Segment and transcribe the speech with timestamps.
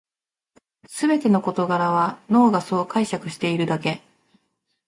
[0.87, 4.01] すべての事柄は脳がそう解釈しているだけ